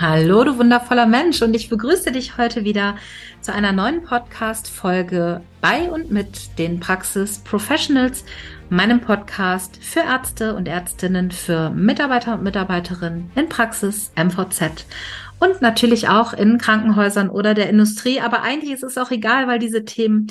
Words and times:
Hallo, 0.00 0.44
du 0.44 0.56
wundervoller 0.56 1.06
Mensch, 1.06 1.42
und 1.42 1.54
ich 1.54 1.68
begrüße 1.68 2.12
dich 2.12 2.38
heute 2.38 2.62
wieder 2.62 2.96
zu 3.40 3.52
einer 3.52 3.72
neuen 3.72 4.04
Podcast-Folge 4.04 5.40
bei 5.60 5.90
und 5.90 6.12
mit 6.12 6.56
den 6.56 6.78
Praxis 6.78 7.40
Professionals, 7.40 8.24
meinem 8.70 9.00
Podcast 9.00 9.76
für 9.82 9.98
Ärzte 9.98 10.54
und 10.54 10.68
Ärztinnen, 10.68 11.32
für 11.32 11.70
Mitarbeiter 11.70 12.34
und 12.34 12.44
Mitarbeiterinnen 12.44 13.32
in 13.34 13.48
Praxis 13.48 14.12
MVZ 14.14 14.86
und 15.40 15.62
natürlich 15.62 16.08
auch 16.08 16.32
in 16.32 16.58
Krankenhäusern 16.58 17.28
oder 17.28 17.54
der 17.54 17.68
Industrie. 17.68 18.20
Aber 18.20 18.42
eigentlich 18.42 18.70
ist 18.70 18.84
es 18.84 18.98
auch 18.98 19.10
egal, 19.10 19.48
weil 19.48 19.58
diese 19.58 19.84
Themen 19.84 20.28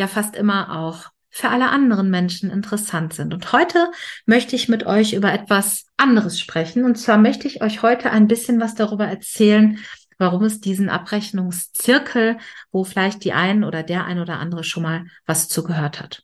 ja 0.00 0.08
fast 0.08 0.34
immer 0.34 0.76
auch 0.76 1.12
für 1.36 1.50
alle 1.50 1.68
anderen 1.68 2.08
Menschen 2.08 2.50
interessant 2.50 3.12
sind. 3.12 3.34
Und 3.34 3.52
heute 3.52 3.90
möchte 4.24 4.56
ich 4.56 4.70
mit 4.70 4.86
euch 4.86 5.12
über 5.12 5.34
etwas 5.34 5.84
anderes 5.98 6.40
sprechen. 6.40 6.86
Und 6.86 6.96
zwar 6.96 7.18
möchte 7.18 7.46
ich 7.46 7.60
euch 7.60 7.82
heute 7.82 8.10
ein 8.10 8.26
bisschen 8.26 8.58
was 8.58 8.74
darüber 8.74 9.06
erzählen, 9.06 9.78
warum 10.16 10.44
es 10.44 10.62
diesen 10.62 10.88
Abrechnungszirkel, 10.88 12.38
wo 12.72 12.84
vielleicht 12.84 13.22
die 13.22 13.34
ein 13.34 13.64
oder 13.64 13.82
der 13.82 14.06
ein 14.06 14.18
oder 14.18 14.38
andere 14.38 14.64
schon 14.64 14.84
mal 14.84 15.04
was 15.26 15.50
zugehört 15.50 16.00
hat. 16.00 16.22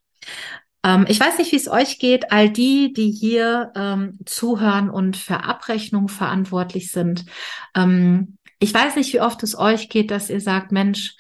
Ähm, 0.83 1.05
ich 1.07 1.21
weiß 1.21 1.37
nicht, 1.37 1.53
wie 1.53 1.57
es 1.57 1.69
euch 1.69 1.99
geht, 1.99 2.33
all 2.33 2.49
die, 2.49 2.95
die 2.95 3.11
hier 3.11 3.71
ähm, 3.77 4.19
zuhören 4.25 4.89
und 4.89 5.19
für 5.19 5.45
Abrechnung 5.45 6.09
verantwortlich 6.09 6.91
sind. 6.91 7.27
Ähm, 7.75 8.39
ich 8.61 8.73
weiß 8.73 8.97
nicht, 8.97 9.13
wie 9.13 9.21
oft 9.21 9.43
es 9.43 9.59
euch 9.59 9.91
geht, 9.91 10.11
dass 10.11 10.31
ihr 10.31 10.41
sagt, 10.41 10.73
Mensch, 10.73 11.17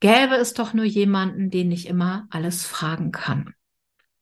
gäbe 0.00 0.36
es 0.36 0.54
doch 0.54 0.72
nur 0.74 0.84
jemanden, 0.84 1.50
den 1.50 1.70
ich 1.70 1.86
immer 1.88 2.26
alles 2.30 2.64
fragen 2.64 3.12
kann. 3.12 3.54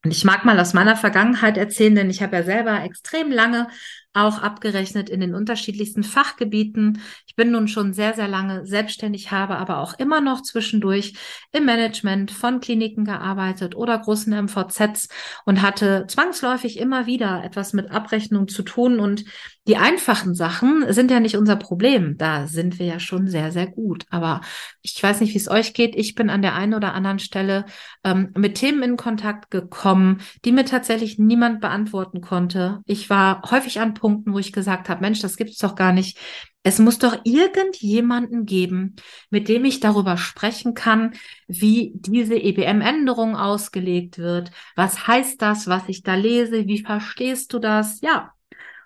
Und 0.04 0.10
ich 0.10 0.24
mag 0.24 0.44
mal 0.44 0.60
aus 0.60 0.74
meiner 0.74 0.96
Vergangenheit 0.96 1.56
erzählen, 1.56 1.94
denn 1.94 2.10
ich 2.10 2.22
habe 2.22 2.36
ja 2.36 2.42
selber 2.42 2.82
extrem 2.84 3.32
lange 3.32 3.68
auch 4.14 4.38
abgerechnet 4.38 5.10
in 5.10 5.20
den 5.20 5.34
unterschiedlichsten 5.34 6.04
Fachgebieten. 6.04 7.02
Ich 7.26 7.34
bin 7.34 7.50
nun 7.50 7.68
schon 7.68 7.92
sehr, 7.92 8.14
sehr 8.14 8.28
lange 8.28 8.64
selbstständig, 8.64 9.32
habe 9.32 9.56
aber 9.56 9.78
auch 9.78 9.98
immer 9.98 10.20
noch 10.20 10.40
zwischendurch 10.42 11.14
im 11.52 11.64
Management 11.64 12.30
von 12.30 12.60
Kliniken 12.60 13.04
gearbeitet 13.04 13.74
oder 13.74 13.98
großen 13.98 14.32
MVZs 14.32 15.08
und 15.44 15.62
hatte 15.62 16.06
zwangsläufig 16.08 16.78
immer 16.78 17.06
wieder 17.06 17.42
etwas 17.44 17.72
mit 17.72 17.90
Abrechnung 17.90 18.46
zu 18.46 18.62
tun. 18.62 19.00
Und 19.00 19.24
die 19.66 19.78
einfachen 19.78 20.34
Sachen 20.34 20.92
sind 20.92 21.10
ja 21.10 21.20
nicht 21.20 21.36
unser 21.36 21.56
Problem. 21.56 22.16
Da 22.18 22.46
sind 22.46 22.78
wir 22.78 22.86
ja 22.86 23.00
schon 23.00 23.28
sehr, 23.28 23.50
sehr 23.50 23.66
gut. 23.66 24.04
Aber 24.10 24.42
ich 24.82 25.02
weiß 25.02 25.20
nicht, 25.20 25.32
wie 25.32 25.38
es 25.38 25.50
euch 25.50 25.74
geht. 25.74 25.96
Ich 25.96 26.14
bin 26.14 26.30
an 26.30 26.42
der 26.42 26.54
einen 26.54 26.74
oder 26.74 26.92
anderen 26.92 27.18
Stelle 27.18 27.64
ähm, 28.04 28.30
mit 28.36 28.56
Themen 28.56 28.82
in 28.82 28.96
Kontakt 28.96 29.50
gekommen, 29.50 30.20
die 30.44 30.52
mir 30.52 30.66
tatsächlich 30.66 31.18
niemand 31.18 31.60
beantworten 31.60 32.20
konnte. 32.20 32.80
Ich 32.84 33.08
war 33.08 33.42
häufig 33.50 33.80
an 33.80 33.94
Punkten, 34.04 34.34
wo 34.34 34.38
ich 34.38 34.52
gesagt 34.52 34.90
habe, 34.90 35.00
Mensch, 35.00 35.20
das 35.20 35.38
gibt's 35.38 35.56
doch 35.56 35.76
gar 35.76 35.94
nicht. 35.94 36.18
Es 36.62 36.78
muss 36.78 36.98
doch 36.98 37.16
irgendjemanden 37.24 38.44
geben, 38.44 38.96
mit 39.30 39.48
dem 39.48 39.64
ich 39.64 39.80
darüber 39.80 40.18
sprechen 40.18 40.74
kann, 40.74 41.14
wie 41.48 41.92
diese 41.94 42.34
EBM-Änderung 42.34 43.34
ausgelegt 43.34 44.18
wird. 44.18 44.50
Was 44.76 45.06
heißt 45.06 45.40
das, 45.40 45.68
was 45.68 45.88
ich 45.88 46.02
da 46.02 46.16
lese? 46.16 46.66
Wie 46.66 46.82
verstehst 46.82 47.54
du 47.54 47.58
das? 47.58 48.02
Ja. 48.02 48.34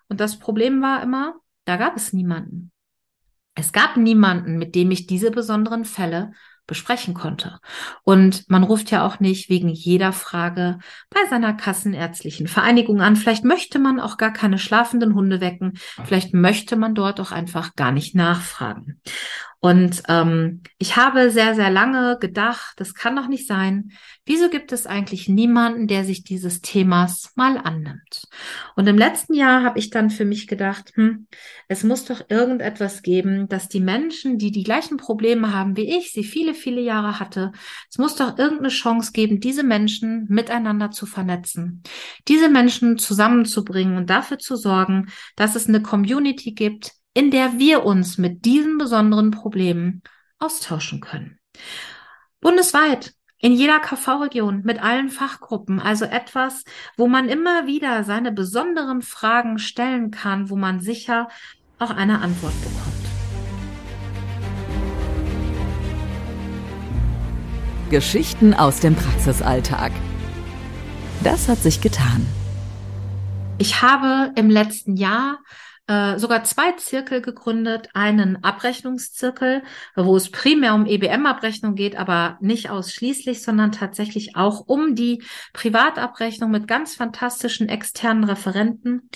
Und 0.08 0.20
das 0.20 0.38
Problem 0.38 0.80
war 0.82 1.02
immer, 1.02 1.34
da 1.64 1.76
gab 1.76 1.96
es 1.96 2.12
niemanden. 2.12 2.70
Es 3.56 3.72
gab 3.72 3.96
niemanden, 3.96 4.56
mit 4.56 4.76
dem 4.76 4.92
ich 4.92 5.08
diese 5.08 5.32
besonderen 5.32 5.84
Fälle 5.84 6.30
besprechen 6.68 7.14
konnte. 7.14 7.58
Und 8.04 8.48
man 8.48 8.62
ruft 8.62 8.92
ja 8.92 9.04
auch 9.04 9.18
nicht 9.18 9.48
wegen 9.48 9.68
jeder 9.68 10.12
Frage 10.12 10.78
bei 11.10 11.18
seiner 11.28 11.54
kassenärztlichen 11.54 12.46
Vereinigung 12.46 13.00
an. 13.00 13.16
Vielleicht 13.16 13.44
möchte 13.44 13.80
man 13.80 13.98
auch 13.98 14.18
gar 14.18 14.32
keine 14.32 14.58
schlafenden 14.58 15.14
Hunde 15.16 15.40
wecken. 15.40 15.78
Vielleicht 16.04 16.34
möchte 16.34 16.76
man 16.76 16.94
dort 16.94 17.18
auch 17.18 17.32
einfach 17.32 17.74
gar 17.74 17.90
nicht 17.90 18.14
nachfragen. 18.14 19.00
Und 19.60 20.04
ähm, 20.06 20.62
ich 20.78 20.96
habe 20.96 21.32
sehr, 21.32 21.56
sehr 21.56 21.70
lange 21.70 22.16
gedacht, 22.20 22.74
das 22.76 22.94
kann 22.94 23.16
doch 23.16 23.26
nicht 23.26 23.48
sein. 23.48 23.90
Wieso 24.24 24.50
gibt 24.50 24.70
es 24.70 24.86
eigentlich 24.86 25.28
niemanden, 25.28 25.88
der 25.88 26.04
sich 26.04 26.22
dieses 26.22 26.60
Themas 26.60 27.32
mal 27.34 27.58
annimmt? 27.58 28.28
Und 28.76 28.86
im 28.86 28.96
letzten 28.96 29.34
Jahr 29.34 29.64
habe 29.64 29.80
ich 29.80 29.90
dann 29.90 30.10
für 30.10 30.24
mich 30.24 30.46
gedacht, 30.46 30.92
hm, 30.94 31.26
es 31.66 31.82
muss 31.82 32.04
doch 32.04 32.22
irgendetwas 32.28 33.02
geben, 33.02 33.48
dass 33.48 33.68
die 33.68 33.80
Menschen, 33.80 34.38
die 34.38 34.52
die 34.52 34.62
gleichen 34.62 34.96
Probleme 34.96 35.52
haben 35.52 35.76
wie 35.76 35.96
ich, 35.96 36.12
sie 36.12 36.24
viele, 36.24 36.54
viele 36.54 36.80
Jahre 36.80 37.18
hatte, 37.18 37.50
es 37.90 37.98
muss 37.98 38.14
doch 38.14 38.38
irgendeine 38.38 38.68
Chance 38.68 39.10
geben, 39.12 39.40
diese 39.40 39.64
Menschen 39.64 40.26
miteinander 40.28 40.92
zu 40.92 41.04
vernetzen, 41.04 41.82
diese 42.28 42.48
Menschen 42.48 42.96
zusammenzubringen 42.96 43.96
und 43.96 44.08
dafür 44.08 44.38
zu 44.38 44.54
sorgen, 44.54 45.08
dass 45.34 45.56
es 45.56 45.68
eine 45.68 45.82
Community 45.82 46.52
gibt, 46.52 46.92
in 47.18 47.32
der 47.32 47.58
wir 47.58 47.84
uns 47.84 48.16
mit 48.16 48.44
diesen 48.44 48.78
besonderen 48.78 49.32
Problemen 49.32 50.02
austauschen 50.38 51.00
können. 51.00 51.40
Bundesweit, 52.40 53.12
in 53.40 53.54
jeder 53.54 53.80
KV-Region, 53.80 54.62
mit 54.62 54.80
allen 54.80 55.08
Fachgruppen, 55.08 55.80
also 55.80 56.04
etwas, 56.04 56.62
wo 56.96 57.08
man 57.08 57.28
immer 57.28 57.66
wieder 57.66 58.04
seine 58.04 58.30
besonderen 58.30 59.02
Fragen 59.02 59.58
stellen 59.58 60.12
kann, 60.12 60.48
wo 60.48 60.54
man 60.54 60.78
sicher 60.78 61.26
auch 61.80 61.90
eine 61.90 62.20
Antwort 62.20 62.54
bekommt. 62.62 62.94
Geschichten 67.90 68.54
aus 68.54 68.78
dem 68.78 68.94
Praxisalltag. 68.94 69.90
Das 71.24 71.48
hat 71.48 71.58
sich 71.58 71.80
getan. 71.80 72.24
Ich 73.58 73.82
habe 73.82 74.30
im 74.36 74.50
letzten 74.50 74.96
Jahr 74.96 75.40
äh, 75.88 76.18
sogar 76.18 76.44
zwei 76.44 76.72
Zirkel 76.72 77.22
gegründet. 77.22 77.88
Einen 77.94 78.44
Abrechnungszirkel, 78.44 79.62
wo 79.96 80.16
es 80.16 80.30
primär 80.30 80.74
um 80.74 80.86
EBM-Abrechnung 80.86 81.74
geht, 81.74 81.96
aber 81.96 82.38
nicht 82.40 82.70
ausschließlich, 82.70 83.42
sondern 83.42 83.72
tatsächlich 83.72 84.36
auch 84.36 84.60
um 84.66 84.94
die 84.94 85.24
Privatabrechnung 85.54 86.50
mit 86.50 86.68
ganz 86.68 86.94
fantastischen 86.94 87.68
externen 87.68 88.24
Referenten. 88.24 89.08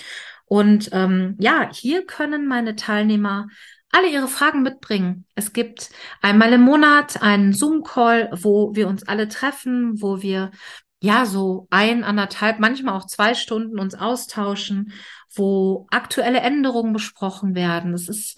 Und 0.45 0.89
ähm, 0.91 1.35
ja, 1.39 1.69
hier 1.71 2.05
können 2.05 2.47
meine 2.47 2.75
Teilnehmer 2.75 3.47
alle 3.91 4.09
ihre 4.09 4.27
Fragen 4.27 4.63
mitbringen. 4.63 5.25
Es 5.35 5.53
gibt 5.53 5.91
einmal 6.21 6.51
im 6.53 6.61
Monat 6.61 7.21
einen 7.21 7.53
Zoom-Call, 7.53 8.31
wo 8.41 8.75
wir 8.75 8.87
uns 8.87 9.07
alle 9.07 9.27
treffen, 9.27 10.01
wo 10.01 10.23
wir 10.23 10.49
ja 11.03 11.25
so 11.25 11.67
ein, 11.69 12.03
anderthalb, 12.03 12.59
manchmal 12.59 12.95
auch 12.95 13.05
zwei 13.05 13.35
Stunden 13.35 13.79
uns 13.79 13.93
austauschen 13.93 14.93
wo 15.35 15.87
aktuelle 15.89 16.39
Änderungen 16.39 16.93
besprochen 16.93 17.55
werden. 17.55 17.93
Es 17.93 18.07
ist 18.07 18.37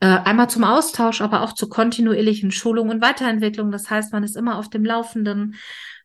äh, 0.00 0.06
einmal 0.06 0.48
zum 0.50 0.64
Austausch, 0.64 1.20
aber 1.20 1.42
auch 1.42 1.52
zur 1.52 1.68
kontinuierlichen 1.68 2.50
Schulung 2.50 2.88
und 2.90 3.02
Weiterentwicklung. 3.02 3.70
Das 3.70 3.90
heißt, 3.90 4.12
man 4.12 4.24
ist 4.24 4.36
immer 4.36 4.58
auf 4.58 4.68
dem 4.68 4.84
Laufenden. 4.84 5.56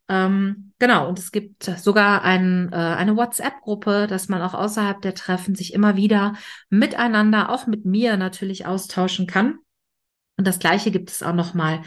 Ähm, 0.07 0.73
genau, 0.79 1.07
und 1.07 1.19
es 1.19 1.31
gibt 1.31 1.63
sogar 1.63 2.23
ein, 2.23 2.69
äh, 2.71 2.75
eine 2.75 3.15
WhatsApp-Gruppe, 3.15 4.07
dass 4.07 4.29
man 4.29 4.41
auch 4.41 4.53
außerhalb 4.53 5.01
der 5.01 5.13
Treffen 5.13 5.55
sich 5.55 5.73
immer 5.73 5.95
wieder 5.95 6.33
miteinander, 6.69 7.49
auch 7.49 7.67
mit 7.67 7.85
mir 7.85 8.17
natürlich 8.17 8.65
austauschen 8.65 9.27
kann. 9.27 9.59
Und 10.37 10.47
das 10.47 10.59
Gleiche 10.59 10.91
gibt 10.91 11.11
es 11.11 11.21
auch 11.21 11.35
nochmal 11.35 11.81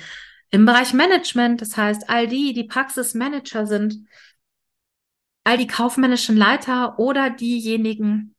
im 0.54 0.66
Bereich 0.66 0.94
Management. 0.94 1.60
Das 1.60 1.76
heißt, 1.76 2.08
all 2.08 2.28
die, 2.28 2.52
die 2.52 2.64
Praxismanager 2.64 3.66
sind, 3.66 4.06
all 5.42 5.58
die 5.58 5.66
kaufmännischen 5.66 6.36
Leiter 6.36 6.98
oder 6.98 7.28
diejenigen, 7.28 8.36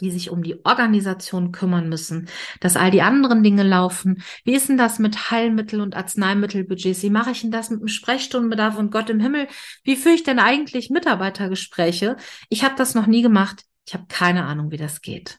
die 0.00 0.10
sich 0.10 0.30
um 0.30 0.42
die 0.42 0.64
Organisation 0.64 1.52
kümmern 1.52 1.88
müssen, 1.88 2.28
dass 2.60 2.76
all 2.76 2.90
die 2.90 3.02
anderen 3.02 3.42
Dinge 3.42 3.62
laufen. 3.62 4.22
Wie 4.44 4.54
ist 4.54 4.68
denn 4.68 4.78
das 4.78 4.98
mit 4.98 5.30
Heilmittel- 5.30 5.82
und 5.82 5.94
Arzneimittelbudgets? 5.94 7.02
Wie 7.02 7.10
mache 7.10 7.30
ich 7.30 7.42
denn 7.42 7.52
das 7.52 7.70
mit 7.70 7.80
dem 7.80 7.88
Sprechstundenbedarf 7.88 8.78
und 8.78 8.90
Gott 8.90 9.10
im 9.10 9.20
Himmel? 9.20 9.46
Wie 9.84 9.96
führe 9.96 10.14
ich 10.14 10.24
denn 10.24 10.38
eigentlich 10.38 10.90
Mitarbeitergespräche? 10.90 12.16
Ich 12.48 12.64
habe 12.64 12.74
das 12.76 12.94
noch 12.94 13.06
nie 13.06 13.22
gemacht. 13.22 13.64
Ich 13.86 13.92
habe 13.94 14.06
keine 14.08 14.44
Ahnung, 14.44 14.70
wie 14.70 14.78
das 14.78 15.02
geht. 15.02 15.38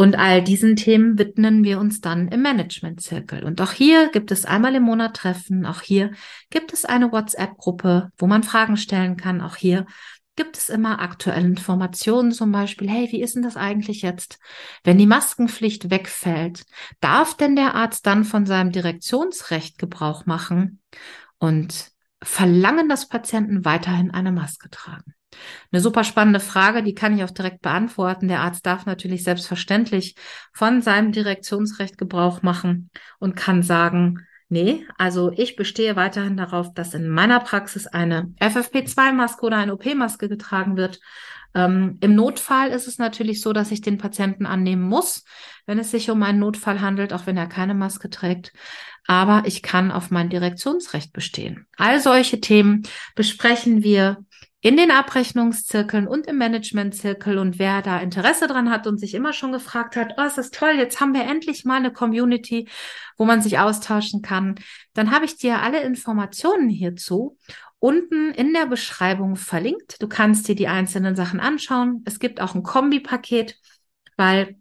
Und 0.00 0.16
all 0.16 0.44
diesen 0.44 0.76
Themen 0.76 1.18
widmen 1.18 1.64
wir 1.64 1.80
uns 1.80 2.00
dann 2.00 2.28
im 2.28 2.40
Management-Zirkel. 2.40 3.42
Und 3.42 3.60
auch 3.60 3.72
hier 3.72 4.10
gibt 4.12 4.30
es 4.30 4.44
einmal 4.44 4.76
im 4.76 4.84
Monat 4.84 5.16
Treffen. 5.16 5.66
Auch 5.66 5.82
hier 5.82 6.12
gibt 6.50 6.72
es 6.72 6.84
eine 6.84 7.10
WhatsApp-Gruppe, 7.10 8.12
wo 8.16 8.28
man 8.28 8.44
Fragen 8.44 8.76
stellen 8.76 9.16
kann. 9.16 9.40
Auch 9.40 9.56
hier 9.56 9.86
gibt 10.36 10.56
es 10.56 10.68
immer 10.68 11.00
aktuelle 11.00 11.44
Informationen, 11.44 12.30
zum 12.30 12.52
Beispiel, 12.52 12.88
hey, 12.88 13.08
wie 13.10 13.20
ist 13.20 13.34
denn 13.34 13.42
das 13.42 13.56
eigentlich 13.56 14.02
jetzt, 14.02 14.38
wenn 14.84 14.98
die 14.98 15.06
Maskenpflicht 15.06 15.90
wegfällt? 15.90 16.64
Darf 17.00 17.36
denn 17.36 17.56
der 17.56 17.74
Arzt 17.74 18.06
dann 18.06 18.22
von 18.22 18.46
seinem 18.46 18.70
Direktionsrecht 18.70 19.78
Gebrauch 19.78 20.26
machen 20.26 20.80
und 21.38 21.90
verlangen, 22.22 22.88
dass 22.88 23.08
Patienten 23.08 23.64
weiterhin 23.64 24.12
eine 24.12 24.30
Maske 24.30 24.70
tragen? 24.70 25.12
Eine 25.70 25.80
super 25.80 26.04
spannende 26.04 26.40
Frage, 26.40 26.82
die 26.82 26.94
kann 26.94 27.16
ich 27.16 27.24
auch 27.24 27.30
direkt 27.30 27.62
beantworten. 27.62 28.28
Der 28.28 28.40
Arzt 28.40 28.64
darf 28.64 28.86
natürlich 28.86 29.22
selbstverständlich 29.22 30.14
von 30.52 30.80
seinem 30.82 31.12
Direktionsrecht 31.12 31.98
Gebrauch 31.98 32.42
machen 32.42 32.90
und 33.18 33.36
kann 33.36 33.62
sagen, 33.62 34.26
nee, 34.48 34.86
also 34.96 35.30
ich 35.36 35.56
bestehe 35.56 35.96
weiterhin 35.96 36.36
darauf, 36.36 36.72
dass 36.72 36.94
in 36.94 37.08
meiner 37.08 37.40
Praxis 37.40 37.86
eine 37.86 38.32
FFP2-Maske 38.40 39.44
oder 39.44 39.58
eine 39.58 39.74
OP-Maske 39.74 40.28
getragen 40.28 40.76
wird. 40.76 41.00
Ähm, 41.54 41.98
Im 42.00 42.14
Notfall 42.14 42.70
ist 42.70 42.88
es 42.88 42.98
natürlich 42.98 43.40
so, 43.40 43.52
dass 43.52 43.70
ich 43.70 43.80
den 43.80 43.98
Patienten 43.98 44.46
annehmen 44.46 44.82
muss, 44.82 45.24
wenn 45.66 45.78
es 45.78 45.90
sich 45.90 46.10
um 46.10 46.22
einen 46.22 46.38
Notfall 46.38 46.80
handelt, 46.80 47.12
auch 47.12 47.26
wenn 47.26 47.36
er 47.36 47.46
keine 47.46 47.74
Maske 47.74 48.10
trägt. 48.10 48.52
Aber 49.06 49.42
ich 49.46 49.62
kann 49.62 49.90
auf 49.90 50.10
mein 50.10 50.28
Direktionsrecht 50.28 51.12
bestehen. 51.12 51.66
All 51.76 52.00
solche 52.00 52.40
Themen 52.40 52.82
besprechen 53.14 53.82
wir 53.82 54.18
in 54.60 54.76
den 54.76 54.90
Abrechnungszirkeln 54.90 56.08
und 56.08 56.26
im 56.26 56.38
Managementzirkel 56.38 57.38
und 57.38 57.58
wer 57.58 57.80
da 57.80 57.98
Interesse 57.98 58.48
dran 58.48 58.70
hat 58.70 58.86
und 58.88 58.98
sich 58.98 59.14
immer 59.14 59.32
schon 59.32 59.52
gefragt 59.52 59.94
hat, 59.94 60.14
oh, 60.16 60.22
ist 60.22 60.36
das 60.36 60.50
toll, 60.50 60.72
jetzt 60.76 61.00
haben 61.00 61.14
wir 61.14 61.22
endlich 61.22 61.64
mal 61.64 61.76
eine 61.76 61.92
Community, 61.92 62.68
wo 63.16 63.24
man 63.24 63.40
sich 63.40 63.58
austauschen 63.58 64.20
kann, 64.20 64.56
dann 64.94 65.12
habe 65.12 65.26
ich 65.26 65.36
dir 65.36 65.60
alle 65.62 65.82
Informationen 65.82 66.68
hierzu 66.68 67.36
unten 67.78 68.32
in 68.32 68.52
der 68.52 68.66
Beschreibung 68.66 69.36
verlinkt. 69.36 70.02
Du 70.02 70.08
kannst 70.08 70.48
dir 70.48 70.56
die 70.56 70.68
einzelnen 70.68 71.14
Sachen 71.14 71.38
anschauen. 71.40 72.02
Es 72.04 72.18
gibt 72.18 72.40
auch 72.40 72.54
ein 72.54 72.62
Kombipaket, 72.62 73.56
weil 74.16 74.56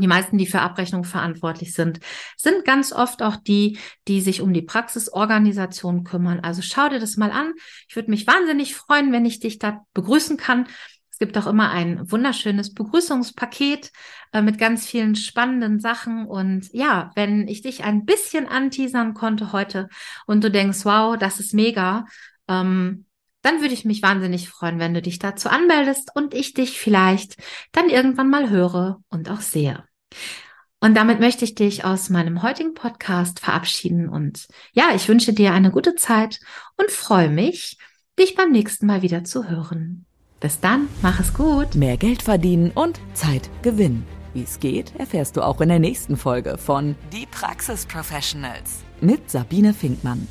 die 0.00 0.06
meisten, 0.06 0.38
die 0.38 0.46
für 0.46 0.60
Abrechnung 0.60 1.04
verantwortlich 1.04 1.74
sind, 1.74 2.00
sind 2.36 2.64
ganz 2.64 2.92
oft 2.92 3.22
auch 3.22 3.36
die, 3.36 3.78
die 4.08 4.20
sich 4.20 4.40
um 4.40 4.52
die 4.52 4.62
Praxisorganisation 4.62 6.04
kümmern. 6.04 6.40
Also 6.40 6.62
schau 6.62 6.88
dir 6.88 7.00
das 7.00 7.16
mal 7.16 7.30
an. 7.30 7.52
Ich 7.88 7.96
würde 7.96 8.10
mich 8.10 8.26
wahnsinnig 8.26 8.74
freuen, 8.74 9.12
wenn 9.12 9.24
ich 9.24 9.40
dich 9.40 9.58
da 9.58 9.84
begrüßen 9.94 10.36
kann. 10.36 10.66
Es 11.10 11.18
gibt 11.18 11.38
auch 11.38 11.46
immer 11.46 11.70
ein 11.70 12.10
wunderschönes 12.10 12.74
Begrüßungspaket 12.74 13.92
äh, 14.32 14.42
mit 14.42 14.58
ganz 14.58 14.84
vielen 14.84 15.14
spannenden 15.14 15.78
Sachen. 15.78 16.26
Und 16.26 16.72
ja, 16.72 17.12
wenn 17.14 17.46
ich 17.46 17.62
dich 17.62 17.84
ein 17.84 18.04
bisschen 18.04 18.48
anteasern 18.48 19.14
konnte 19.14 19.52
heute 19.52 19.88
und 20.26 20.42
du 20.42 20.50
denkst, 20.50 20.84
wow, 20.84 21.16
das 21.16 21.38
ist 21.38 21.54
mega, 21.54 22.06
ähm, 22.48 23.06
dann 23.44 23.60
würde 23.60 23.74
ich 23.74 23.84
mich 23.84 24.02
wahnsinnig 24.02 24.48
freuen, 24.48 24.78
wenn 24.78 24.94
du 24.94 25.02
dich 25.02 25.18
dazu 25.18 25.48
anmeldest 25.48 26.10
und 26.14 26.34
ich 26.34 26.54
dich 26.54 26.80
vielleicht 26.80 27.36
dann 27.72 27.88
irgendwann 27.90 28.30
mal 28.30 28.50
höre 28.50 29.00
und 29.10 29.30
auch 29.30 29.40
sehe. 29.40 29.84
Und 30.80 30.94
damit 30.94 31.20
möchte 31.20 31.44
ich 31.44 31.54
dich 31.54 31.84
aus 31.84 32.10
meinem 32.10 32.42
heutigen 32.42 32.74
Podcast 32.74 33.40
verabschieden 33.40 34.08
und 34.08 34.46
ja, 34.72 34.90
ich 34.94 35.08
wünsche 35.08 35.32
dir 35.32 35.52
eine 35.52 35.70
gute 35.70 35.94
Zeit 35.94 36.40
und 36.76 36.90
freue 36.90 37.30
mich, 37.30 37.78
dich 38.18 38.34
beim 38.34 38.50
nächsten 38.50 38.86
Mal 38.86 39.02
wieder 39.02 39.24
zu 39.24 39.48
hören. 39.48 40.06
Bis 40.40 40.60
dann, 40.60 40.88
mach 41.00 41.20
es 41.20 41.32
gut. 41.32 41.74
Mehr 41.74 41.96
Geld 41.96 42.22
verdienen 42.22 42.70
und 42.70 43.00
Zeit 43.14 43.48
gewinnen. 43.62 44.06
Wie 44.34 44.42
es 44.42 44.60
geht, 44.60 44.94
erfährst 44.96 45.36
du 45.36 45.42
auch 45.42 45.60
in 45.60 45.68
der 45.68 45.78
nächsten 45.78 46.16
Folge 46.16 46.58
von 46.58 46.96
Die 47.12 47.26
Praxis 47.26 47.86
Professionals 47.86 48.82
mit 49.00 49.30
Sabine 49.30 49.72
Finkmann. 49.72 50.26